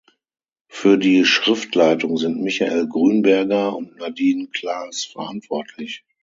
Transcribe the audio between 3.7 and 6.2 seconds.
und Nadine Klass verantwortlich.